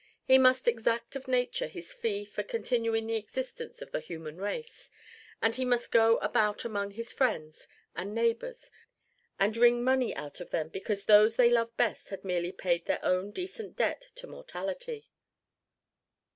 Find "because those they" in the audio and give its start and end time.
10.69-11.51